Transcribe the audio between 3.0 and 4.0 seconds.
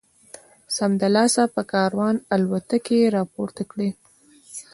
را پورته کړي.